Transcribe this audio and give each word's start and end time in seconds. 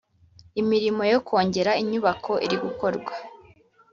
imirimo 0.61 1.01
yo 1.11 1.19
kongera 1.27 1.71
inyubako 1.81 2.31
irigukorwa. 2.45 3.13